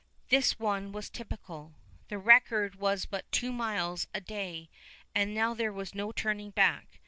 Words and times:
This 0.29 0.57
one 0.57 0.91
was 0.91 1.11
typical. 1.11 1.75
The 2.07 2.17
record 2.17 2.73
was 2.77 3.05
but 3.05 3.31
two 3.31 3.51
miles 3.51 4.07
a 4.15 4.19
day; 4.19 4.67
and 5.13 5.31
now 5.31 5.53
there 5.53 5.71
was 5.71 5.93
no 5.93 6.11
turning 6.11 6.49
back. 6.49 6.97